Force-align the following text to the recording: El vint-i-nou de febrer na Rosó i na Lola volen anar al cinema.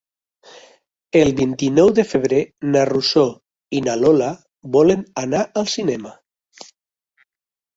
El 1.19 1.33
vint-i-nou 1.39 1.91
de 1.99 2.05
febrer 2.13 2.39
na 2.69 2.81
Rosó 2.91 3.25
i 3.81 3.83
na 3.89 3.99
Lola 4.05 4.31
volen 4.79 5.05
anar 5.27 5.43
al 5.63 5.69
cinema. 5.75 6.19